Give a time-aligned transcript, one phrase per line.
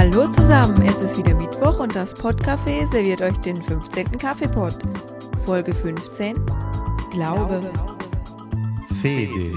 [0.00, 4.16] Hallo zusammen, es ist wieder Mittwoch und das Podcafé serviert euch den 15.
[4.16, 4.72] Kaffeepot.
[5.44, 6.36] Folge 15.
[7.10, 7.60] Glaube.
[9.02, 9.54] Fede.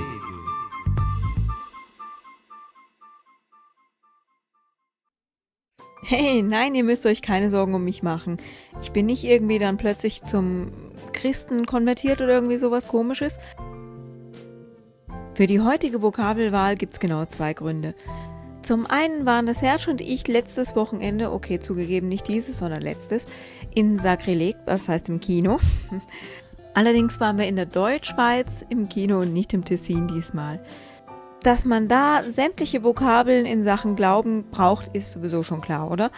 [6.01, 8.35] Hey, nein, ihr müsst euch keine Sorgen um mich machen.
[8.81, 10.73] Ich bin nicht irgendwie dann plötzlich zum
[11.13, 13.39] Christen konvertiert oder irgendwie sowas komisches.
[15.35, 17.95] Für die heutige Vokabelwahl gibt es genau zwei Gründe.
[18.63, 23.27] Zum einen waren das Herz und ich letztes Wochenende, okay, zugegeben nicht dieses, sondern letztes,
[23.75, 25.59] in Sakrileg, das heißt im Kino.
[26.73, 30.63] Allerdings waren wir in der Deutschschweiz im Kino und nicht im Tessin diesmal.
[31.43, 36.09] Dass man da sämtliche Vokabeln in Sachen Glauben braucht, ist sowieso schon klar, oder?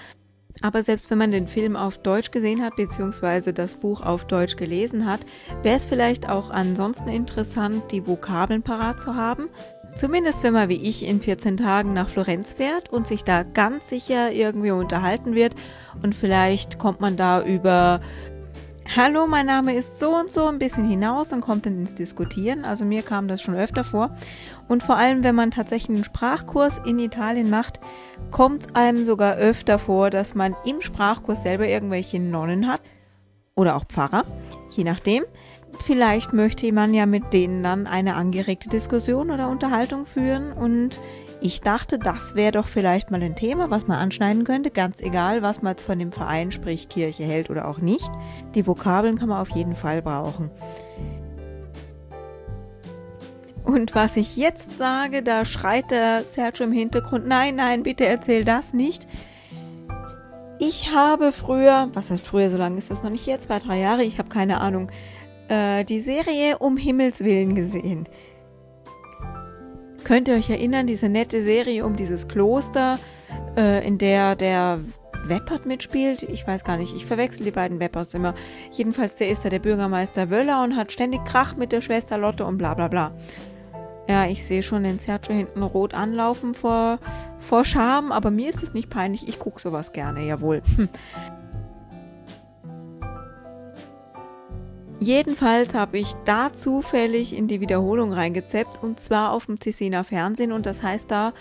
[0.61, 4.55] Aber selbst wenn man den Film auf Deutsch gesehen hat, beziehungsweise das Buch auf Deutsch
[4.55, 5.21] gelesen hat,
[5.63, 9.49] wäre es vielleicht auch ansonsten interessant, die Vokabeln parat zu haben.
[9.95, 13.87] Zumindest wenn man wie ich in 14 Tagen nach Florenz fährt und sich da ganz
[13.89, 15.55] sicher irgendwie unterhalten wird
[16.03, 18.01] und vielleicht kommt man da über
[18.95, 22.65] Hallo, mein Name ist so und so ein bisschen hinaus und kommt dann ins Diskutieren.
[22.65, 24.15] Also mir kam das schon öfter vor.
[24.67, 27.79] Und vor allem, wenn man tatsächlich einen Sprachkurs in Italien macht,
[28.29, 32.81] kommt einem sogar öfter vor, dass man im Sprachkurs selber irgendwelche Nonnen hat
[33.55, 34.23] oder auch Pfarrer,
[34.69, 35.23] je nachdem.
[35.83, 40.99] Vielleicht möchte man ja mit denen dann eine angeregte Diskussion oder Unterhaltung führen und
[41.41, 45.41] ich dachte, das wäre doch vielleicht mal ein Thema, was man anschneiden könnte, ganz egal,
[45.41, 48.09] was man jetzt von dem Verein, sprich Kirche, hält oder auch nicht.
[48.55, 50.49] Die Vokabeln kann man auf jeden Fall brauchen.
[53.63, 58.43] Und was ich jetzt sage, da schreit der Sergio im Hintergrund, nein, nein, bitte erzähl
[58.43, 59.07] das nicht.
[60.57, 63.79] Ich habe früher, was heißt früher, so lange ist das noch nicht hier, zwei, drei
[63.79, 64.89] Jahre, ich habe keine Ahnung,
[65.47, 68.07] äh, die Serie Um Himmels Willen gesehen.
[70.03, 72.99] Könnt ihr euch erinnern, diese nette Serie um dieses Kloster,
[73.57, 74.79] äh, in der der
[75.25, 76.23] Weppert mitspielt?
[76.23, 78.35] Ich weiß gar nicht, ich verwechsel die beiden Wepperts immer.
[78.71, 82.45] Jedenfalls, der ist da der Bürgermeister Wöller und hat ständig Krach mit der Schwester Lotte
[82.45, 83.11] und bla bla bla.
[84.07, 86.99] Ja, ich sehe schon den Sergio hinten rot anlaufen vor,
[87.39, 89.27] vor Scham, aber mir ist es nicht peinlich.
[89.27, 90.61] Ich gucke sowas gerne, jawohl.
[90.75, 90.89] Hm.
[94.99, 100.51] Jedenfalls habe ich da zufällig in die Wiederholung reingezeppt und zwar auf dem Tessiner Fernsehen
[100.51, 101.33] und das heißt da,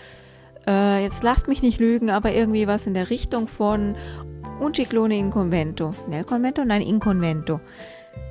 [0.67, 3.95] äh, jetzt lasst mich nicht lügen, aber irgendwie was in der Richtung von
[4.59, 5.93] Un ciclone in convento.
[6.07, 6.63] Nel convento?
[6.63, 7.59] Nein, in convento.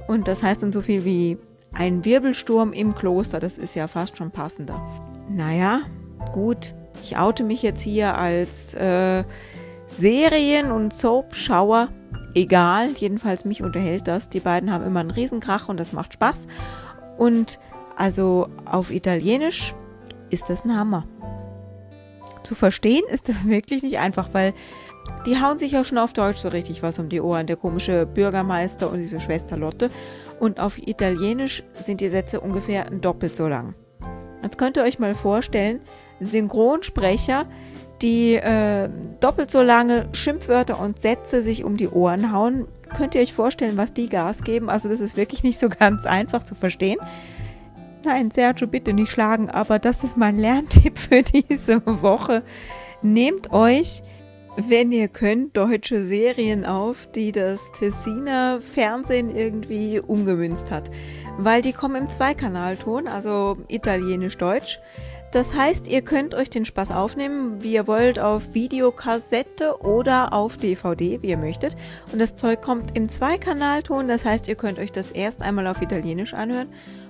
[0.09, 1.39] Und das heißt dann so viel wie
[1.73, 4.81] ein Wirbelsturm im Kloster, das ist ja fast schon passender.
[5.29, 5.81] Naja,
[6.33, 9.25] gut, ich oute mich jetzt hier als äh,
[9.89, 11.89] Serien- und Soap-Schauer
[12.34, 12.91] egal.
[12.99, 14.28] Jedenfalls mich unterhält das.
[14.28, 16.47] Die beiden haben immer einen Riesenkrach und das macht Spaß.
[17.17, 17.59] Und
[17.97, 19.75] also auf Italienisch
[20.31, 21.06] ist das ein Hammer.
[22.43, 24.53] Zu verstehen ist das wirklich nicht einfach, weil
[25.27, 27.47] die hauen sich ja schon auf Deutsch so richtig was um die Ohren.
[27.47, 29.91] Der komische Bürgermeister und diese Schwester Lotte.
[30.41, 33.75] Und auf Italienisch sind die Sätze ungefähr doppelt so lang.
[34.43, 35.81] Jetzt könnt ihr euch mal vorstellen,
[36.21, 37.47] Synchronsprecher,
[38.03, 38.88] die äh,
[39.21, 42.66] doppelt so lange Schimpfwörter und Sätze sich um die Ohren hauen.
[42.97, 44.69] Könnt ihr euch vorstellen, was die Gas geben?
[44.69, 46.99] Also das ist wirklich nicht so ganz einfach zu verstehen.
[48.05, 52.43] Nein, Sergio, bitte nicht schlagen, aber das ist mein Lerntipp für diese Woche.
[53.00, 54.03] Nehmt euch,
[54.56, 60.91] wenn ihr könnt, deutsche Serien auf, die das Tessiner Fernsehen irgendwie umgemünzt hat.
[61.38, 64.81] Weil die kommen im Zweikanalton, also italienisch-deutsch.
[65.34, 70.56] Das heißt, ihr könnt euch den Spaß aufnehmen, wie ihr wollt, auf Videokassette oder auf
[70.59, 71.75] DVD, wie ihr möchtet.
[72.12, 75.83] Und das Zeug kommt im Zweikanalton, das heißt, ihr könnt euch das erst einmal auf
[75.83, 76.69] Italienisch anhören.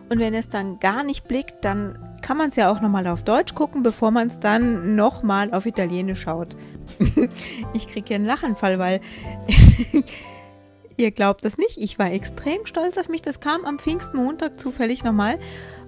[0.09, 3.25] Und wenn es dann gar nicht blickt, dann kann man es ja auch nochmal auf
[3.25, 6.57] Deutsch gucken, bevor man es dann nochmal auf Italienisch schaut.
[7.75, 9.03] ich kriege hier einen Lachenfall, weil
[10.97, 11.77] ihr glaubt das nicht.
[11.77, 13.21] Ich war extrem stolz auf mich.
[13.21, 15.39] Das kam am Pfingstmontag zufällig nochmal.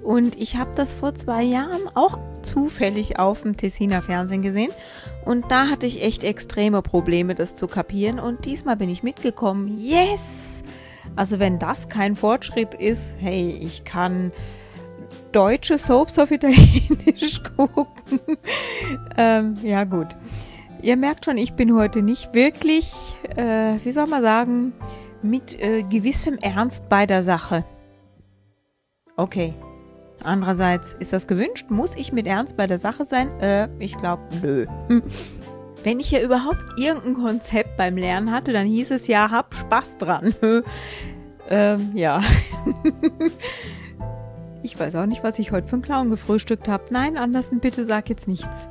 [0.06, 4.70] Und ich habe das vor zwei Jahren auch zufällig auf dem Tessiner Fernsehen gesehen.
[5.24, 8.20] Und da hatte ich echt extreme Probleme, das zu kapieren.
[8.20, 9.80] Und diesmal bin ich mitgekommen.
[9.80, 10.62] Yes!
[11.16, 14.30] Also wenn das kein Fortschritt ist, hey, ich kann
[15.32, 18.20] deutsche Soaps auf Italienisch gucken.
[19.16, 20.16] ähm, ja gut.
[20.82, 22.94] Ihr merkt schon, ich bin heute nicht wirklich,
[23.34, 24.72] äh, wie soll man sagen,
[25.22, 27.64] mit äh, gewissem Ernst bei der Sache.
[29.16, 29.54] Okay,
[30.24, 31.66] Andererseits, ist das gewünscht?
[31.68, 33.28] Muss ich mit Ernst bei der Sache sein?
[33.40, 34.66] Äh, ich glaube, nö.
[35.84, 39.98] Wenn ich ja überhaupt irgendein Konzept beim Lernen hatte, dann hieß es ja, hab Spaß
[39.98, 40.34] dran.
[41.48, 42.20] ähm, ja.
[44.62, 46.84] ich weiß auch nicht, was ich heute für einen Clown gefrühstückt habe.
[46.90, 48.68] Nein, Andersen, bitte sag jetzt nichts.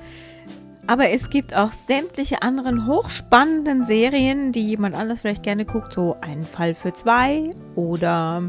[0.87, 5.93] Aber es gibt auch sämtliche anderen hochspannenden Serien, die jemand anders vielleicht gerne guckt.
[5.93, 8.43] So ein Fall für zwei oder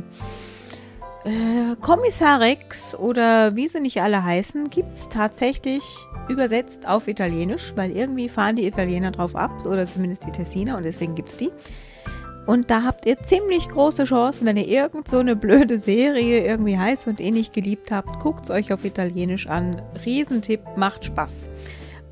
[1.27, 5.83] äh, Kommissar Rex oder wie sie nicht alle heißen, gibt es tatsächlich
[6.29, 10.85] übersetzt auf Italienisch, weil irgendwie fahren die Italiener drauf ab oder zumindest die Tessiner und
[10.85, 11.51] deswegen gibt es die.
[12.47, 16.79] Und da habt ihr ziemlich große Chancen, wenn ihr irgend so eine blöde Serie irgendwie
[16.79, 19.83] heiß und ähnlich geliebt habt, guckt es euch auf Italienisch an.
[20.05, 21.51] Riesentipp, macht Spaß.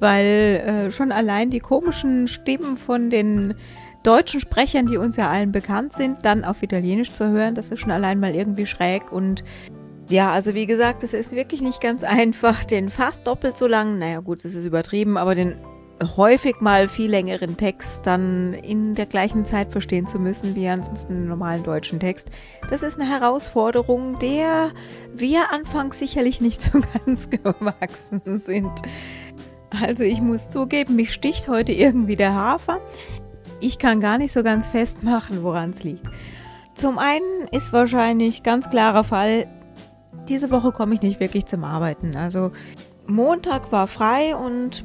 [0.00, 3.55] Weil äh, schon allein die komischen Stimmen von den
[4.05, 7.81] deutschen Sprechern, die uns ja allen bekannt sind, dann auf Italienisch zu hören, das ist
[7.81, 9.43] schon allein mal irgendwie schräg und
[10.11, 13.99] ja, also wie gesagt, es ist wirklich nicht ganz einfach, den fast doppelt so lang,
[13.99, 15.56] naja gut, das ist übertrieben, aber den
[16.17, 21.15] häufig mal viel längeren Text dann in der gleichen Zeit verstehen zu müssen wie ansonsten
[21.15, 22.31] einen normalen deutschen Text.
[22.69, 24.73] Das ist eine Herausforderung, der
[25.15, 28.73] wir anfangs sicherlich nicht so ganz gewachsen sind.
[29.71, 32.81] Also ich muss zugeben, mich sticht heute irgendwie der Hafer.
[33.61, 36.06] Ich kann gar nicht so ganz festmachen, woran es liegt.
[36.75, 39.47] Zum einen ist wahrscheinlich ganz klarer Fall,
[40.29, 42.17] diese Woche komme ich nicht wirklich zum Arbeiten.
[42.17, 42.53] Also
[43.06, 44.85] Montag war frei und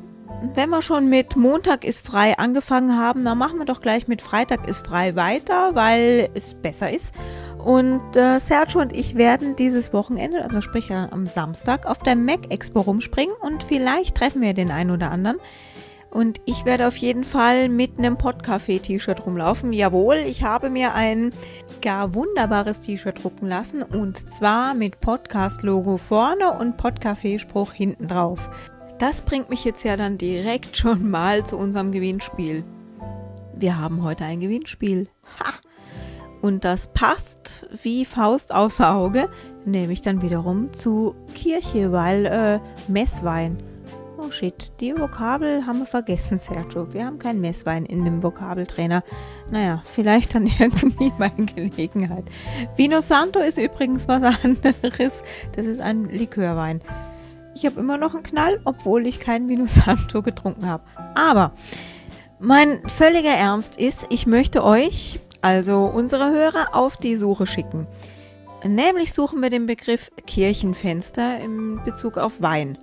[0.53, 4.21] wenn wir schon mit Montag ist frei angefangen haben, dann machen wir doch gleich mit
[4.21, 7.13] Freitag ist frei weiter, weil es besser ist.
[7.57, 12.51] Und äh, Sergio und ich werden dieses Wochenende, also sprich am Samstag, auf der Mac
[12.51, 15.37] Expo rumspringen und vielleicht treffen wir den einen oder anderen.
[16.11, 19.73] Und ich werde auf jeden Fall mit einem Podcafé-T-Shirt rumlaufen.
[19.73, 21.31] Jawohl, ich habe mir ein
[21.81, 28.49] gar wunderbares T-Shirt drucken lassen und zwar mit Podcast-Logo vorne und Podcafé-Spruch hinten drauf.
[28.97, 32.63] Das bringt mich jetzt ja dann direkt schon mal zu unserem Gewinnspiel.
[33.53, 35.07] Wir haben heute ein Gewinnspiel.
[35.39, 35.53] Ha!
[36.41, 39.29] Und das passt wie Faust aufs Auge,
[39.65, 43.57] nämlich dann wiederum zu Kirche, weil äh, Messwein.
[44.21, 46.93] Oh shit, die Vokabel haben wir vergessen, Sergio.
[46.93, 49.01] Wir haben keinen Messwein in dem Vokabeltrainer.
[49.49, 52.25] Naja, vielleicht dann irgendwie in Gelegenheit.
[52.75, 55.23] Vino Santo ist übrigens was anderes.
[55.55, 56.81] Das ist ein Likörwein.
[57.55, 60.83] Ich habe immer noch einen Knall, obwohl ich keinen Vino Santo getrunken habe.
[61.15, 61.53] Aber
[62.39, 67.87] mein völliger Ernst ist, ich möchte euch, also unsere Hörer, auf die Suche schicken.
[68.65, 72.77] Nämlich suchen wir den Begriff Kirchenfenster in Bezug auf Wein.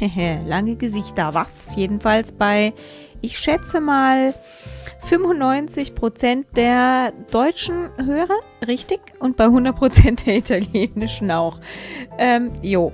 [0.46, 1.74] Lange Gesichter, was?
[1.76, 2.72] Jedenfalls bei,
[3.20, 4.34] ich schätze mal,
[5.08, 9.00] 95% der deutschen Hörer, richtig?
[9.18, 11.58] Und bei 100% der italienischen auch.
[12.18, 12.92] Ähm, jo.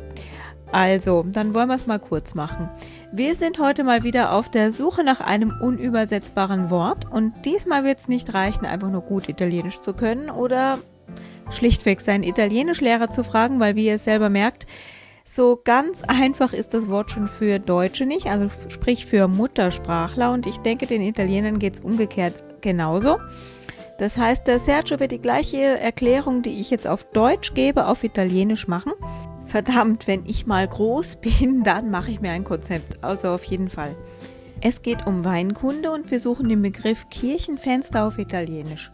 [0.71, 2.69] Also, dann wollen wir es mal kurz machen.
[3.11, 8.01] Wir sind heute mal wieder auf der Suche nach einem unübersetzbaren Wort und diesmal wird
[8.01, 10.79] es nicht reichen, einfach nur gut Italienisch zu können oder
[11.51, 14.67] schlichtweg seinen Italienischlehrer zu fragen, weil wie ihr selber merkt,
[15.35, 20.47] so ganz einfach ist das Wort schon für Deutsche nicht, also sprich für Muttersprachler und
[20.47, 23.19] ich denke, den Italienern geht es umgekehrt genauso.
[23.99, 28.05] Das heißt, der Sergio wird die gleiche Erklärung, die ich jetzt auf Deutsch gebe, auf
[28.05, 28.93] Italienisch machen.
[29.45, 33.05] Verdammt, wenn ich mal groß bin, dann mache ich mir ein Konzept.
[33.05, 33.95] Also auf jeden Fall.
[34.63, 38.91] Es geht um Weinkunde und wir suchen den Begriff Kirchenfenster auf Italienisch.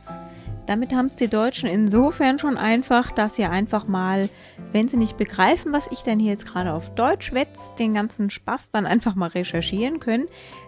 [0.66, 4.30] Damit haben es die Deutschen insofern schon einfach, dass sie einfach mal,
[4.72, 8.30] wenn sie nicht begreifen, was ich denn hier jetzt gerade auf Deutsch wetz, den ganzen
[8.30, 10.26] Spaß dann einfach mal recherchieren können.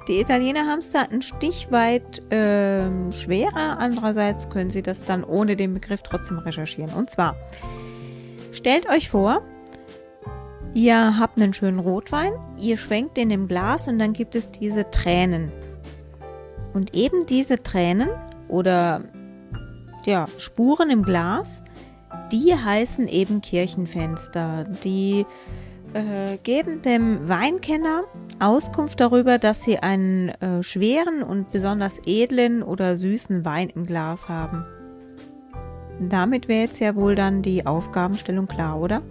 [0.08, 3.78] Die Italiener haben es da ein Stich weit äh, schwerer.
[3.78, 6.92] Andererseits können sie das dann ohne den Begriff trotzdem recherchieren.
[6.92, 7.36] Und zwar,
[8.52, 9.42] stellt euch vor,
[10.76, 14.90] Ihr habt einen schönen Rotwein, ihr schwenkt den im Glas und dann gibt es diese
[14.90, 15.50] Tränen.
[16.74, 18.10] Und eben diese Tränen
[18.48, 19.00] oder
[20.06, 21.62] ja, Spuren im Glas,
[22.32, 24.64] die heißen eben Kirchenfenster.
[24.84, 25.26] Die
[25.92, 28.04] äh, geben dem Weinkenner
[28.38, 34.28] Auskunft darüber, dass sie einen äh, schweren und besonders edlen oder süßen Wein im Glas
[34.28, 34.64] haben.
[36.00, 39.02] Damit wäre jetzt ja wohl dann die Aufgabenstellung klar, oder?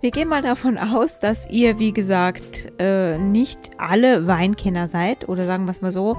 [0.00, 5.28] Wir gehen mal davon aus, dass ihr, wie gesagt, äh, nicht alle Weinkenner seid.
[5.28, 6.16] Oder sagen wir es mal so.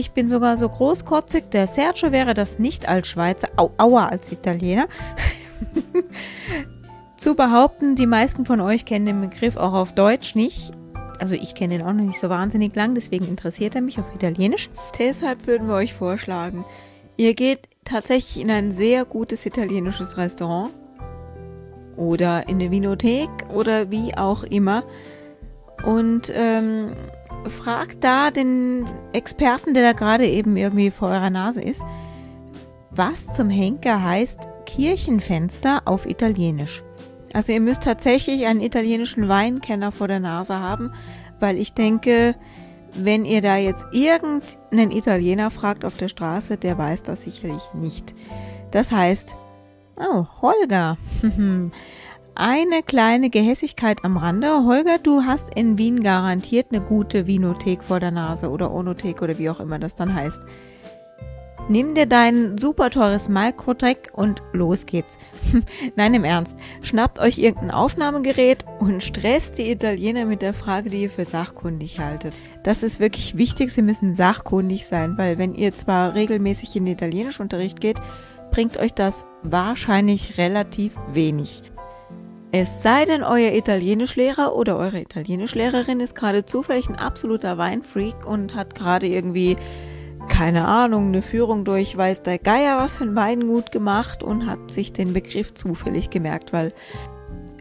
[0.00, 1.50] Ich bin sogar so großkotzig.
[1.52, 4.88] Der Sergio wäre das nicht als Schweizer, au, aua als Italiener.
[7.18, 10.72] Zu behaupten, die meisten von euch kennen den Begriff auch auf Deutsch nicht.
[11.18, 14.06] Also ich kenne den auch noch nicht so wahnsinnig lang, deswegen interessiert er mich auf
[14.14, 14.70] Italienisch.
[14.98, 16.64] Deshalb würden wir euch vorschlagen,
[17.18, 20.70] ihr geht tatsächlich in ein sehr gutes italienisches Restaurant
[21.98, 24.82] oder in der Vinothek oder wie auch immer.
[25.84, 26.94] Und ähm,
[27.48, 31.84] fragt da den Experten, der da gerade eben irgendwie vor eurer Nase ist,
[32.90, 36.82] was zum Henker heißt Kirchenfenster auf Italienisch.
[37.32, 40.92] Also ihr müsst tatsächlich einen italienischen Weinkenner vor der Nase haben,
[41.38, 42.34] weil ich denke,
[42.94, 48.14] wenn ihr da jetzt irgendeinen Italiener fragt auf der Straße, der weiß das sicherlich nicht.
[48.72, 49.36] Das heißt,
[49.96, 50.98] oh, Holger.
[52.42, 54.64] Eine kleine Gehässigkeit am Rande.
[54.64, 59.36] Holger, du hast in Wien garantiert eine gute Vinothek vor der Nase oder Onothek oder
[59.36, 60.40] wie auch immer das dann heißt.
[61.68, 65.18] Nimm dir dein super teures Microtrack und los geht's.
[65.96, 66.56] Nein, im Ernst.
[66.82, 72.00] Schnappt euch irgendein Aufnahmegerät und stresst die Italiener mit der Frage, die ihr für sachkundig
[72.00, 72.32] haltet.
[72.62, 73.70] Das ist wirklich wichtig.
[73.70, 77.98] Sie müssen sachkundig sein, weil wenn ihr zwar regelmäßig in den Italienischunterricht geht,
[78.50, 81.64] bringt euch das wahrscheinlich relativ wenig.
[82.52, 88.56] Es sei denn, euer Italienischlehrer oder eure Italienischlehrerin ist gerade zufällig ein absoluter Weinfreak und
[88.56, 89.56] hat gerade irgendwie
[90.28, 94.70] keine Ahnung, eine Führung durch weiß der Geier was für ein Weingut gemacht und hat
[94.70, 96.72] sich den Begriff zufällig gemerkt, weil,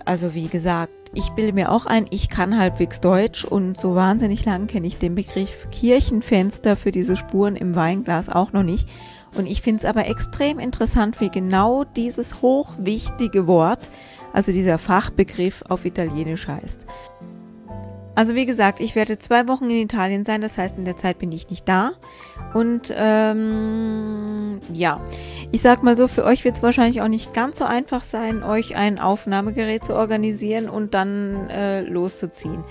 [0.05, 4.45] also wie gesagt, ich bilde mir auch ein, ich kann halbwegs Deutsch und so wahnsinnig
[4.45, 8.87] lang kenne ich den Begriff Kirchenfenster für diese Spuren im Weinglas auch noch nicht.
[9.35, 13.89] Und ich finde es aber extrem interessant, wie genau dieses hochwichtige Wort,
[14.33, 16.85] also dieser Fachbegriff auf Italienisch heißt.
[18.19, 21.19] Also wie gesagt, ich werde zwei Wochen in Italien sein, das heißt, in der Zeit
[21.19, 21.91] bin ich nicht da.
[22.53, 24.99] Und ähm, ja,
[25.53, 28.43] ich sag mal so, für euch wird es wahrscheinlich auch nicht ganz so einfach sein,
[28.43, 32.65] euch ein Aufnahmegerät zu organisieren und dann äh, loszuziehen.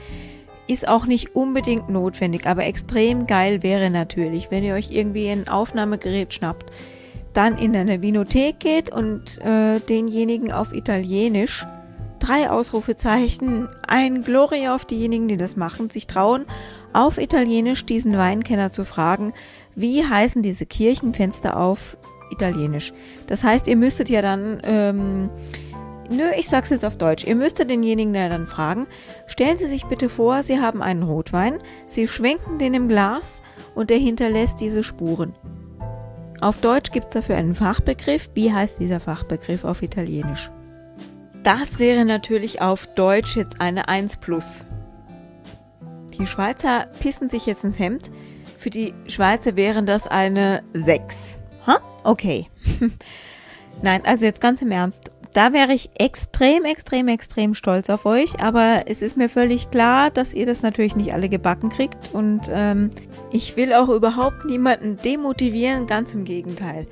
[0.66, 5.48] Ist auch nicht unbedingt notwendig, aber extrem geil wäre natürlich, wenn ihr euch irgendwie ein
[5.48, 6.70] Aufnahmegerät schnappt,
[7.38, 11.64] dann in eine Vinothek geht und äh, denjenigen auf Italienisch
[12.18, 16.46] drei Ausrufezeichen, ein Gloria auf diejenigen, die das machen, sich trauen,
[16.92, 19.34] auf Italienisch diesen Weinkenner zu fragen,
[19.76, 21.96] wie heißen diese Kirchenfenster auf
[22.32, 22.92] Italienisch.
[23.28, 25.30] Das heißt, ihr müsstet ja dann, ähm,
[26.10, 28.88] nö, ich sag's jetzt auf Deutsch, ihr müsstet denjenigen ja dann fragen,
[29.28, 33.42] stellen Sie sich bitte vor, Sie haben einen Rotwein, Sie schwenken den im Glas
[33.76, 35.36] und er hinterlässt diese Spuren.
[36.40, 38.30] Auf Deutsch gibt es dafür einen Fachbegriff.
[38.34, 40.50] Wie heißt dieser Fachbegriff auf Italienisch?
[41.42, 44.66] Das wäre natürlich auf Deutsch jetzt eine 1 plus.
[46.16, 48.10] Die Schweizer pissen sich jetzt ins Hemd.
[48.56, 51.40] Für die Schweizer wären das eine 6.
[51.66, 51.78] Ha?
[52.04, 52.46] Okay.
[53.82, 55.10] Nein, also jetzt ganz im Ernst.
[55.32, 58.40] Da wäre ich extrem, extrem, extrem stolz auf euch.
[58.40, 62.12] Aber es ist mir völlig klar, dass ihr das natürlich nicht alle gebacken kriegt.
[62.12, 62.90] Und ähm,
[63.30, 65.86] ich will auch überhaupt niemanden demotivieren.
[65.86, 66.86] Ganz im Gegenteil.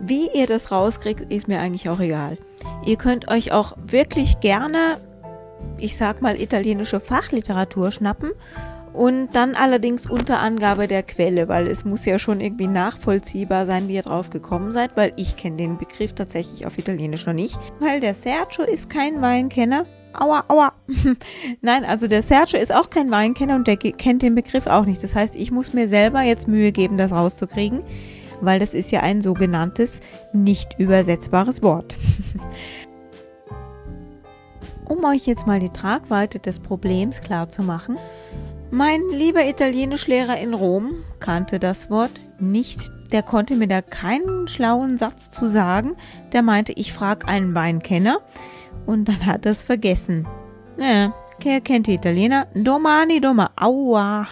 [0.00, 2.38] Wie ihr das rauskriegt, ist mir eigentlich auch egal.
[2.84, 4.98] Ihr könnt euch auch wirklich gerne,
[5.78, 8.32] ich sag mal, italienische Fachliteratur schnappen
[8.92, 13.88] und dann allerdings unter Angabe der Quelle, weil es muss ja schon irgendwie nachvollziehbar sein,
[13.88, 17.58] wie ihr drauf gekommen seid, weil ich kenne den Begriff tatsächlich auf Italienisch noch nicht,
[17.78, 19.86] weil der Sergio ist kein Weinkenner.
[20.12, 20.72] Aua, aua.
[21.60, 25.02] Nein, also der Sergio ist auch kein Weinkenner und der kennt den Begriff auch nicht.
[25.02, 27.82] Das heißt, ich muss mir selber jetzt Mühe geben, das rauszukriegen
[28.42, 30.00] weil das ist ja ein sogenanntes
[30.32, 31.98] nicht übersetzbares Wort.
[34.90, 37.96] um euch jetzt mal die Tragweite des Problems klar zu machen,
[38.70, 42.90] mein lieber Italienischlehrer in Rom kannte das Wort nicht.
[43.12, 45.96] Der konnte mir da keinen schlauen Satz zu sagen.
[46.32, 48.20] Der meinte, ich frage einen Weinkenner
[48.86, 50.26] und dann hat er es vergessen.
[50.76, 52.46] Naja, kennt die Italiener.
[52.54, 53.50] Domani, domani.
[53.56, 54.28] Aua.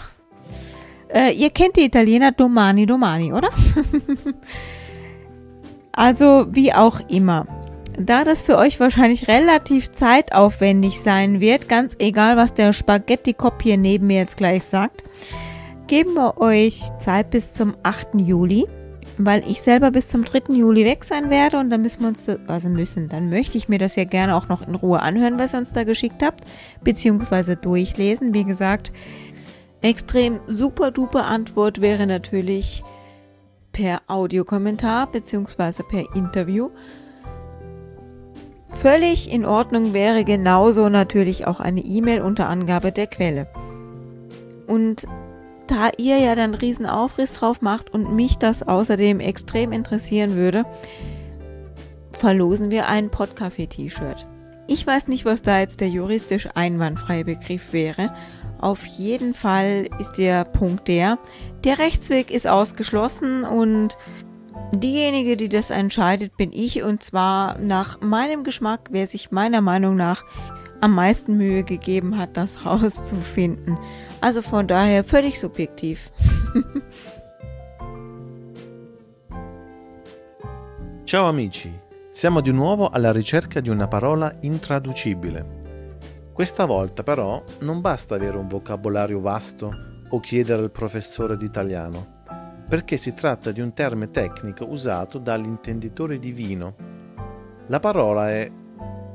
[1.09, 3.49] Äh, ihr kennt die Italiener Domani Domani, oder?
[5.93, 7.47] also wie auch immer.
[7.99, 13.77] Da das für euch wahrscheinlich relativ zeitaufwendig sein wird, ganz egal, was der Spaghetti-Kopf hier
[13.77, 15.05] neben mir jetzt gleich sagt,
[15.89, 18.15] geben wir euch Zeit bis zum 8.
[18.15, 18.67] Juli,
[19.19, 20.55] weil ich selber bis zum 3.
[20.55, 23.79] Juli weg sein werde und dann müssen wir uns, also müssen, dann möchte ich mir
[23.79, 26.45] das ja gerne auch noch in Ruhe anhören, was ihr uns da geschickt habt,
[26.85, 28.33] beziehungsweise durchlesen.
[28.33, 28.93] Wie gesagt,
[29.81, 32.83] Extrem super duper Antwort wäre natürlich
[33.71, 35.85] per Audiokommentar bzw.
[35.89, 36.71] per Interview.
[38.71, 43.47] Völlig in Ordnung wäre genauso natürlich auch eine E-Mail unter Angabe der Quelle.
[44.67, 45.07] Und
[45.67, 50.65] da ihr ja dann riesen Aufriss drauf macht und mich das außerdem extrem interessieren würde,
[52.13, 54.27] verlosen wir ein Podcafé-T-Shirt.
[54.67, 58.11] Ich weiß nicht, was da jetzt der juristisch einwandfreie Begriff wäre
[58.61, 61.19] auf jeden Fall ist der Punkt der,
[61.65, 63.97] der Rechtsweg ist ausgeschlossen und
[64.73, 69.97] diejenige, die das entscheidet, bin ich und zwar nach meinem Geschmack, wer sich meiner Meinung
[69.97, 70.25] nach
[70.81, 73.79] am meisten Mühe gegeben hat, das rauszufinden.
[74.21, 76.11] Also von daher völlig subjektiv.
[81.05, 81.73] Ciao amici,
[82.11, 85.57] siamo di nuovo alla ricerca di una parola intraducibile.
[86.35, 89.73] Questa volta però non basta avere un vocabolario vasto
[90.11, 92.18] o chiedere al professore d'italiano,
[92.69, 96.75] perché si tratta di un termine tecnico usato dagli intenditori di vino.
[97.69, 98.51] La parola è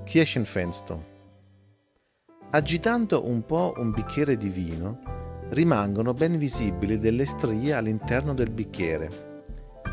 [0.04, 1.12] Kirchenfenster.
[2.50, 5.00] Agitando un po' un bicchiere di vino,
[5.50, 9.42] rimangono ben visibili delle strie all'interno del bicchiere.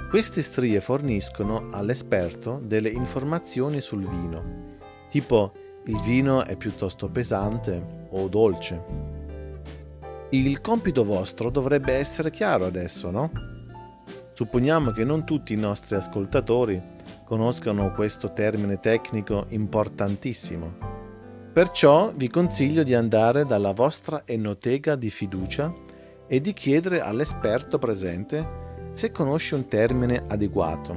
[0.09, 4.77] Queste strie forniscono all'esperto delle informazioni sul vino,
[5.11, 5.53] tipo
[5.85, 9.09] il vino è piuttosto pesante o dolce.
[10.31, 13.50] Il compito vostro dovrebbe essere chiaro adesso, no?
[14.41, 16.81] Supponiamo che non tutti i nostri ascoltatori
[17.25, 20.79] conoscano questo termine tecnico importantissimo.
[21.53, 25.71] Perciò vi consiglio di andare dalla vostra enoteca di fiducia
[26.27, 30.97] e di chiedere all'esperto presente se conosce un termine adeguato.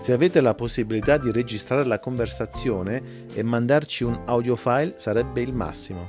[0.00, 5.52] Se avete la possibilità di registrare la conversazione e mandarci un audio file sarebbe il
[5.52, 6.08] massimo.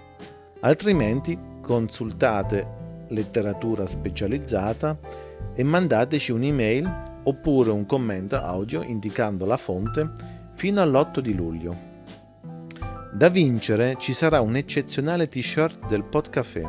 [0.59, 10.11] Altrimenti consultate letteratura specializzata e mandateci un'email oppure un commento audio indicando la fonte
[10.55, 11.91] fino all'8 di luglio.
[13.11, 16.67] Da vincere ci sarà un eccezionale t-shirt del Podcafé.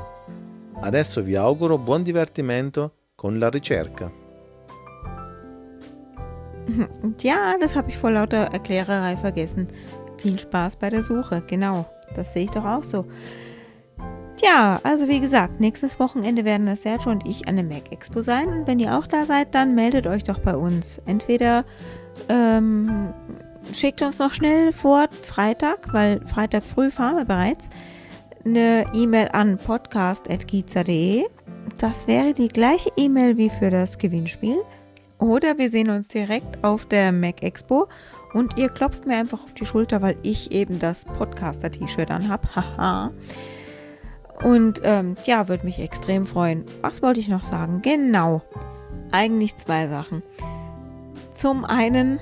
[0.80, 4.22] Adesso vi auguro buon divertimento con la ricerca.
[7.18, 9.68] Ja, das habe ich vor lauter Erklärerei vergessen.
[10.18, 11.86] Viel Spaß bei der Suche, genau.
[12.14, 13.06] Das sehe ich doch auch so.
[14.36, 18.20] Tja, also wie gesagt, nächstes Wochenende werden das Sergio und ich an der Mac Expo
[18.20, 18.48] sein.
[18.48, 21.00] Und wenn ihr auch da seid, dann meldet euch doch bei uns.
[21.06, 21.64] Entweder
[22.28, 23.12] ähm,
[23.72, 27.70] schickt uns noch schnell vor Freitag, weil Freitag früh fahren wir bereits,
[28.44, 31.24] eine E-Mail an podcast.giza.de.
[31.78, 34.56] Das wäre die gleiche E-Mail wie für das Gewinnspiel.
[35.18, 37.86] Oder wir sehen uns direkt auf der Mac Expo
[38.34, 42.54] und ihr klopft mir einfach auf die Schulter, weil ich eben das Podcaster-T-Shirt anhab.
[42.54, 43.12] Haha.
[44.42, 46.64] Und ähm, ja, würde mich extrem freuen.
[46.82, 47.80] Was wollte ich noch sagen?
[47.82, 48.42] Genau.
[49.12, 50.22] Eigentlich zwei Sachen.
[51.32, 52.20] Zum einen,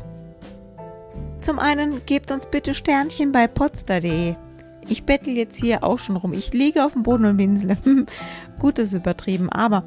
[1.40, 4.34] zum einen gebt uns bitte Sternchen bei potster.de.
[4.88, 6.32] Ich bettel jetzt hier auch schon rum.
[6.32, 7.76] Ich liege auf dem Boden und winsle.
[8.58, 9.84] Gut, das ist übertrieben, aber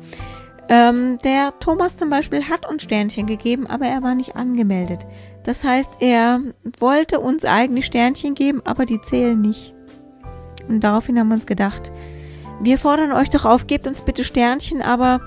[0.68, 5.06] ähm, der Thomas zum Beispiel hat uns Sternchen gegeben, aber er war nicht angemeldet.
[5.44, 6.42] Das heißt, er
[6.80, 9.76] wollte uns eigentlich Sternchen geben, aber die zählen nicht.
[10.68, 11.92] Und daraufhin haben wir uns gedacht,
[12.62, 15.22] wir fordern euch doch auf, gebt uns bitte Sternchen, aber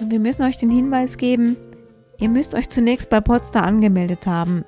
[0.00, 1.56] wir müssen euch den Hinweis geben,
[2.18, 4.64] ihr müsst euch zunächst bei Potsdam angemeldet haben.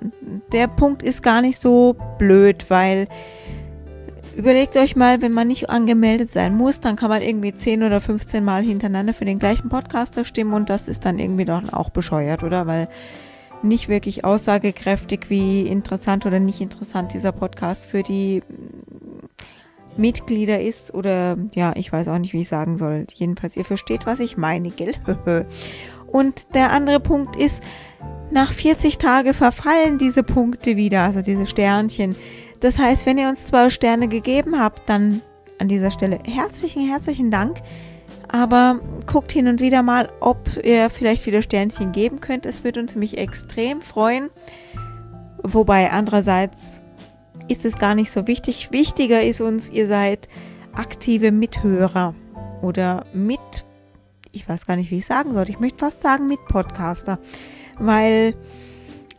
[0.52, 3.08] Der Punkt ist gar nicht so blöd, weil
[4.34, 8.00] Überlegt euch mal, wenn man nicht angemeldet sein muss, dann kann man irgendwie 10 oder
[8.00, 11.90] 15 Mal hintereinander für den gleichen Podcaster stimmen und das ist dann irgendwie doch auch
[11.90, 12.66] bescheuert, oder?
[12.66, 12.88] Weil
[13.62, 18.42] nicht wirklich aussagekräftig, wie interessant oder nicht interessant dieser Podcast für die
[19.96, 23.06] Mitglieder ist oder ja, ich weiß auch nicht, wie ich sagen soll.
[23.14, 24.94] Jedenfalls, ihr versteht, was ich meine, gell?
[26.06, 27.62] und der andere Punkt ist,
[28.30, 32.16] nach 40 Tagen verfallen diese Punkte wieder, also diese Sternchen.
[32.60, 35.20] Das heißt, wenn ihr uns zwei Sterne gegeben habt, dann
[35.58, 37.58] an dieser Stelle herzlichen, herzlichen Dank.
[38.28, 42.46] Aber guckt hin und wieder mal, ob ihr vielleicht wieder Sternchen geben könnt.
[42.46, 44.30] Es würde uns mich extrem freuen.
[45.42, 46.80] Wobei andererseits
[47.48, 48.70] ist es gar nicht so wichtig.
[48.72, 50.28] Wichtiger ist uns, ihr seid
[50.72, 52.14] aktive Mithörer
[52.62, 53.64] oder mit,
[54.30, 55.48] ich weiß gar nicht, wie ich sagen soll.
[55.48, 57.18] Ich möchte fast sagen mit Podcaster,
[57.78, 58.34] weil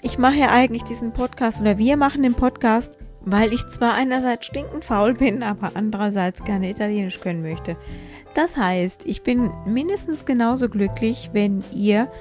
[0.02, 2.92] ich mache ja eigentlich diesen Podcast oder wir machen den Podcast
[3.26, 7.78] weil ich zwar einerseits stinkend faul bin, aber andererseits gerne Italienisch können möchte.
[8.36, 12.12] Das heißt, ich bin mindestens genauso glücklich, wenn ihr,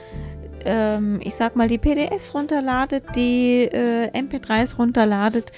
[0.64, 5.52] ähm, ich sag mal, die PDFs runterladet, die äh, MP3s runterladet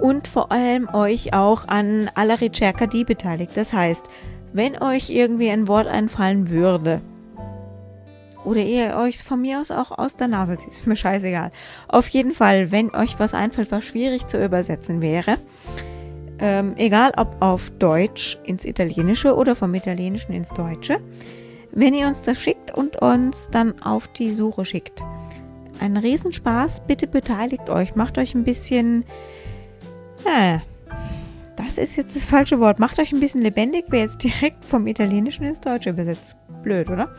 [0.00, 3.56] und vor allem euch auch an alla ricerca di beteiligt.
[3.56, 4.08] Das heißt,
[4.52, 7.00] wenn euch irgendwie ein Wort einfallen würde,
[8.44, 10.68] oder ihr euch von mir aus auch aus der Nase zieht.
[10.72, 11.50] Ist mir scheißegal.
[11.88, 15.38] Auf jeden Fall, wenn euch was einfällt, was schwierig zu übersetzen wäre,
[16.38, 20.98] ähm, egal ob auf Deutsch ins Italienische oder vom Italienischen ins Deutsche,
[21.70, 25.04] wenn ihr uns das schickt und uns dann auf die Suche schickt.
[25.80, 29.04] Ein Riesenspaß, bitte beteiligt euch, macht euch ein bisschen,
[30.24, 30.58] äh,
[31.56, 34.86] das ist jetzt das falsche Wort, macht euch ein bisschen lebendig, wer jetzt direkt vom
[34.86, 36.36] Italienischen ins Deutsche übersetzt.
[36.62, 37.14] Blöd, oder?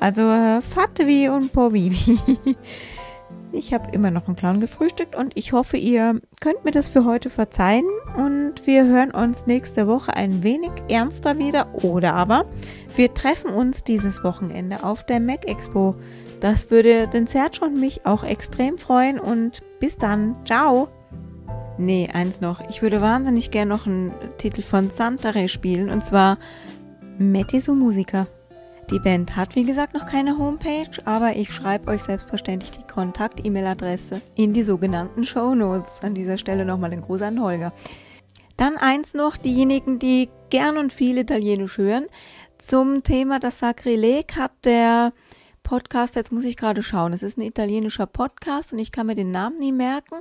[0.00, 2.18] Also äh, fatevi und povivi.
[3.52, 7.04] Ich habe immer noch einen Clown gefrühstückt und ich hoffe, ihr könnt mir das für
[7.04, 7.84] heute verzeihen
[8.16, 12.46] und wir hören uns nächste Woche ein wenig ernster wieder oder aber
[12.94, 15.96] wir treffen uns dieses Wochenende auf der Mac Expo.
[16.40, 20.36] Das würde den Sergio und mich auch extrem freuen und bis dann.
[20.44, 20.88] Ciao!
[21.80, 22.60] Nee, eins noch.
[22.68, 26.36] Ich würde wahnsinnig gerne noch einen Titel von Santare spielen und zwar
[27.16, 28.26] Metiso Musica.
[28.90, 34.20] Die Band hat wie gesagt noch keine Homepage, aber ich schreibe euch selbstverständlich die Kontakt-E-Mail-Adresse
[34.34, 36.00] in die sogenannten Show Notes.
[36.02, 37.72] An dieser Stelle nochmal ein Gruß an Holger.
[38.58, 42.08] Dann eins noch, diejenigen, die gern und viel Italienisch hören.
[42.58, 45.14] Zum Thema das Sakrileg hat der
[45.62, 49.14] Podcast, jetzt muss ich gerade schauen, es ist ein italienischer Podcast und ich kann mir
[49.14, 50.16] den Namen nie merken,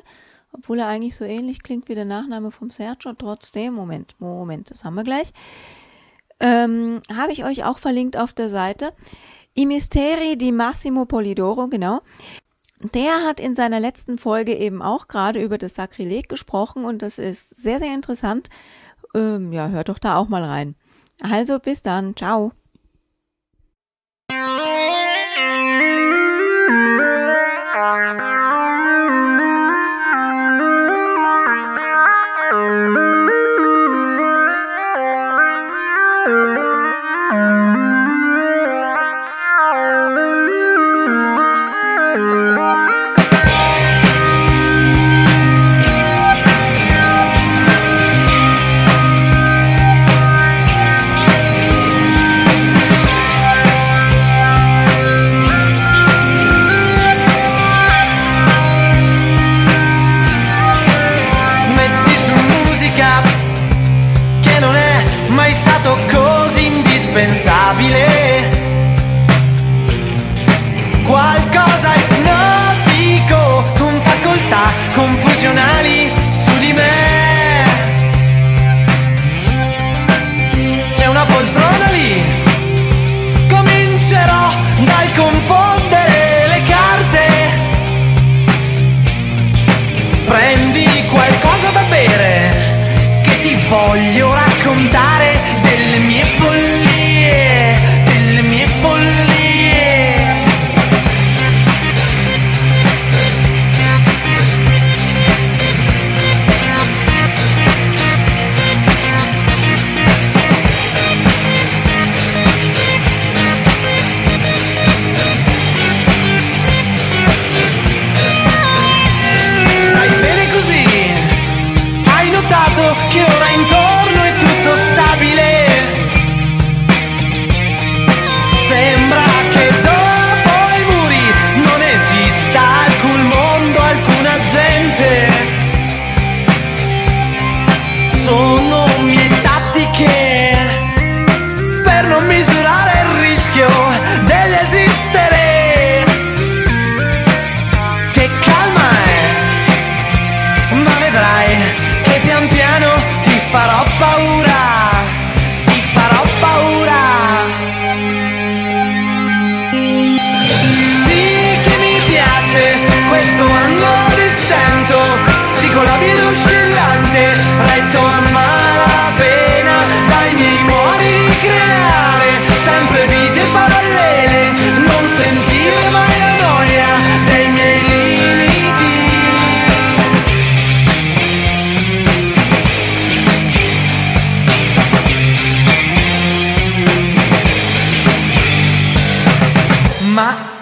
[0.52, 3.14] obwohl er eigentlich so ähnlich klingt wie der Nachname vom Sergio.
[3.14, 5.32] Trotzdem, Moment, Moment, das haben wir gleich.
[6.40, 8.94] Ähm, Habe ich euch auch verlinkt auf der Seite.
[9.58, 12.02] I Misteri di Massimo Polidoro, genau.
[12.94, 17.20] Der hat in seiner letzten Folge eben auch gerade über das Sakrileg gesprochen und das
[17.20, 18.50] ist sehr, sehr interessant.
[19.14, 20.76] Ähm, ja, hört doch da auch mal rein.
[21.22, 22.54] Also bis dann, ciao.
[67.10, 67.99] Indispensabile.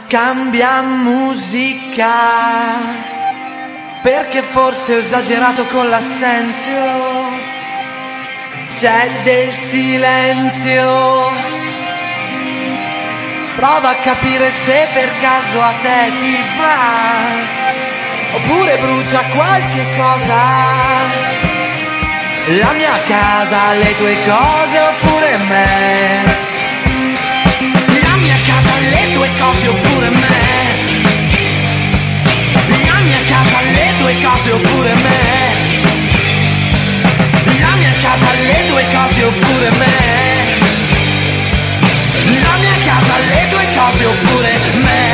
[0.08, 2.06] Cambia musica
[4.02, 7.46] perché forse ho esagerato con l'assenzio.
[8.80, 11.30] C'è del silenzio.
[13.56, 18.36] Prova a capire se per caso a te ti va.
[18.36, 20.42] Oppure brucia qualche cosa.
[22.60, 26.47] La mia casa, le tue cose oppure me.
[29.28, 30.38] Tue cose oppure me.
[32.86, 35.20] La mia casa, le tue cose oppure me.
[37.60, 39.96] La mia casa, le tue cose oppure me.
[42.42, 44.52] La mia casa, le tue cose oppure
[44.86, 45.06] me.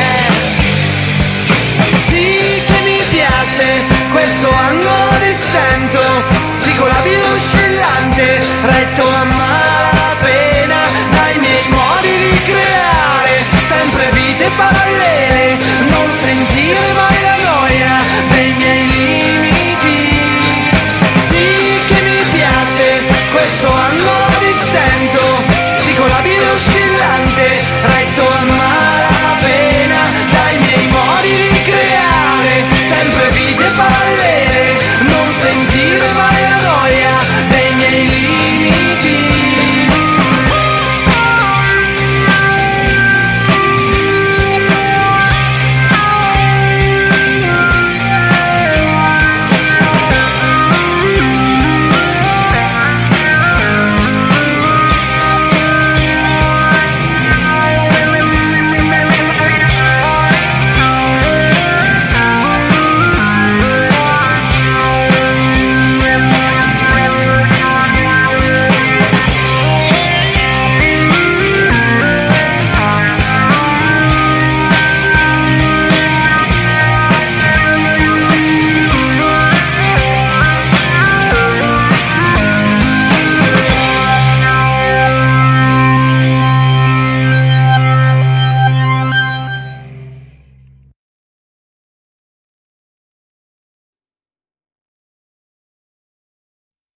[2.07, 3.65] Sì che mi piace
[4.11, 6.01] questo angolo distento,
[6.61, 10.12] psicolabile oscillante, retto a malapena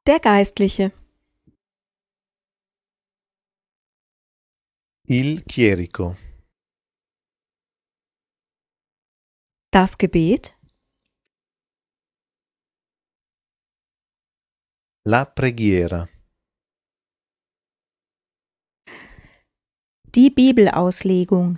[0.08, 0.94] Der Geistliche.
[5.04, 6.16] Il chierico.
[9.70, 10.56] Das Gebet.
[15.04, 16.08] La preghiera.
[20.16, 21.58] Die Bibelauslegung.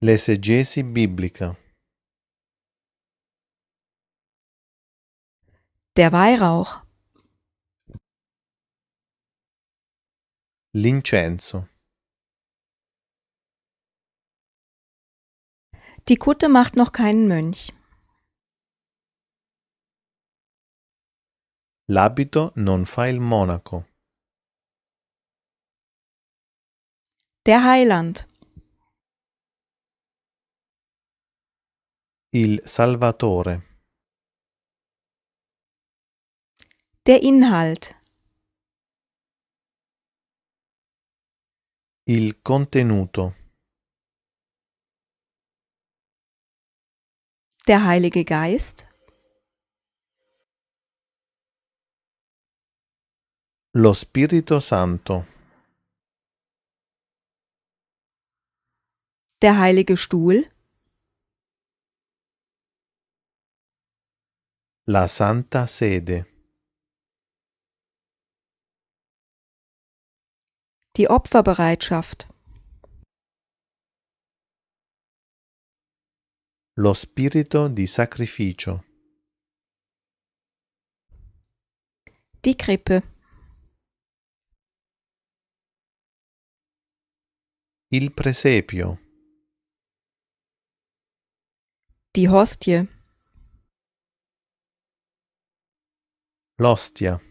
[0.00, 1.67] L'esegesi biblica.
[5.98, 6.86] Der Weihrauch.
[10.72, 11.66] L'incenso.
[16.08, 17.72] Die Kutte macht noch keinen Mönch.
[21.88, 23.84] L'abito non fa il monaco.
[27.44, 28.28] Der Heiland.
[32.30, 33.67] Il Salvatore.
[37.08, 37.94] Der Inhalt.
[42.04, 43.34] Il contenuto.
[47.66, 48.86] Der Heilige Geist.
[53.72, 55.24] Lo Spirito Santo.
[59.40, 60.44] Der Heilige Stuhl.
[64.84, 66.37] La Santa Sede.
[70.98, 72.26] Die Opferbereitschaft.
[76.74, 78.84] Lo spirito di sacrificio.
[82.42, 83.02] Die Krippe.
[87.92, 88.98] Il presepio.
[92.16, 92.88] Die Hostie.
[96.58, 97.27] L'ostia.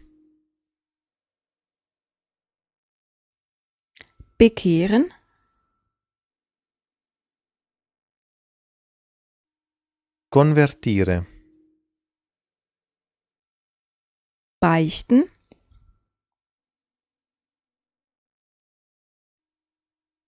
[4.40, 5.12] Bekehren.
[10.30, 11.26] Convertire.
[14.60, 15.28] Beichten.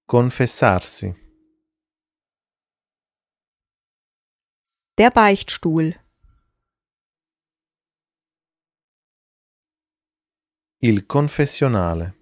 [0.09, 1.14] Confessarsi.
[4.99, 5.94] Der Beichtstuhl.
[10.81, 12.20] Il confessionale.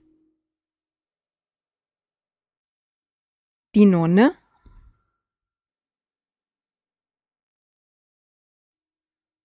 [3.79, 4.37] Die Nonne.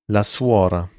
[0.07, 0.89] La suora.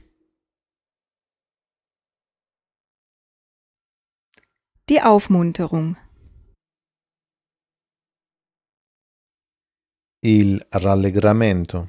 [4.89, 5.97] Die Aufmunterung.
[10.21, 11.89] Il rallegramento.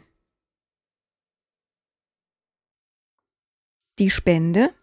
[3.99, 4.73] Die Spende.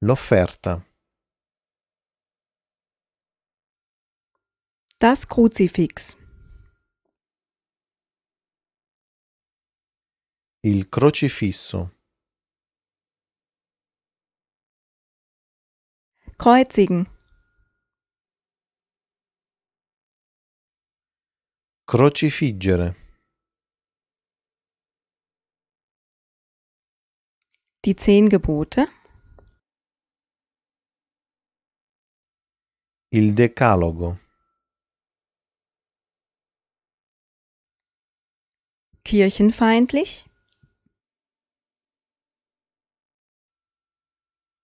[0.00, 0.91] L'offerta.
[5.02, 6.16] Das Kruzifix.
[10.62, 11.90] Il crocifisso.
[16.38, 17.08] Kreuzigen.
[21.84, 22.94] Crocifiggere.
[27.84, 28.86] Die Zehn Gebote.
[33.10, 34.21] Il decalogo.
[39.04, 40.26] Kirchenfeindlich.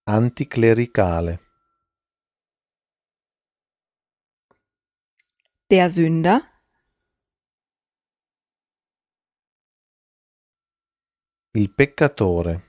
[0.06, 1.38] Anticlericale.
[5.70, 6.40] Der Sünder.
[11.52, 12.62] Il peccatore.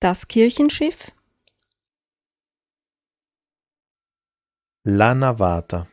[0.00, 1.12] Das Kirchenschiff.
[4.84, 5.91] La navata.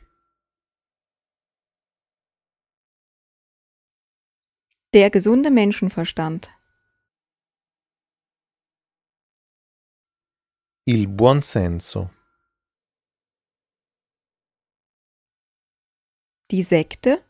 [4.91, 6.49] Der gesunde Menschenverstand.
[10.85, 12.09] Il buon senso.
[16.49, 17.23] Die Sekte.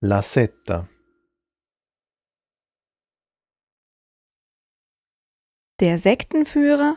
[0.00, 0.88] La setta.
[5.78, 6.96] Der Sektenführer.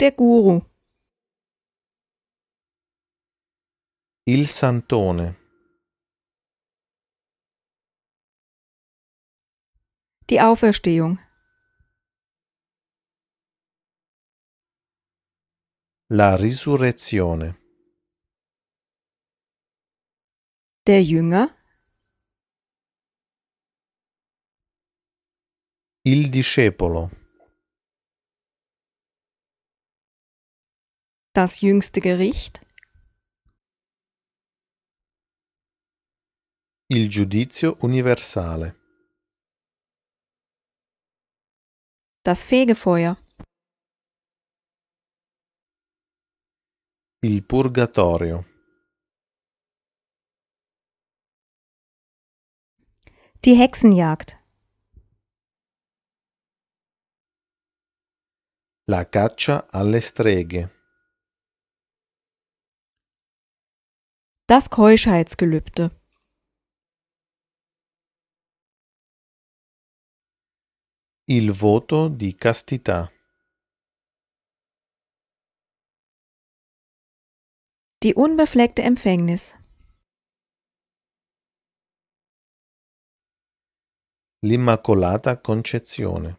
[0.00, 0.60] Der Guru.
[4.26, 5.45] Il santone.
[10.28, 11.18] Die Auferstehung.
[16.08, 17.56] La risurrezione.
[20.86, 21.50] Der Jünger,
[26.04, 27.10] Il discepolo.
[31.34, 32.64] das jüngste Gericht,
[36.88, 38.85] Il giudizio universale.
[42.26, 43.16] Das Fegefeuer,
[47.22, 48.44] Il purgatorio.
[53.44, 54.36] die Hexenjagd,
[58.88, 60.70] La caccia alle streghe.
[64.48, 65.90] das Keuschheitsgelübde,
[71.28, 73.10] Il voto di castità.
[78.00, 79.54] die unbefleckte Empfängnis,
[84.44, 86.38] L'Immacolata Concezione.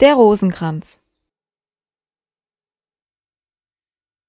[0.00, 1.00] der Rosenkranz,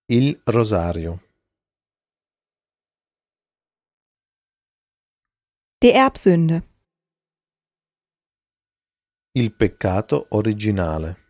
[0.09, 1.19] Il rosario.
[5.81, 6.63] die Erbsünde,
[9.31, 11.28] Il peccato originale.